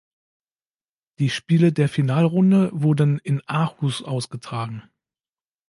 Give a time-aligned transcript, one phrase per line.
[1.19, 4.81] Die Spiele der Finalrunde wurden in Aarhus ausgetragen.